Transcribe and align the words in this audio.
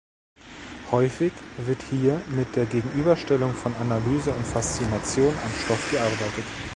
Häufig 0.89 1.31
wird 1.57 1.77
hier 1.91 2.19
mit 2.29 2.55
der 2.55 2.65
Gegenüberstellung 2.65 3.53
von 3.53 3.75
Analyse 3.75 4.31
und 4.33 4.47
Faszination 4.47 5.29
am 5.31 5.51
Stoff 5.63 5.91
gearbeitet. 5.91 6.45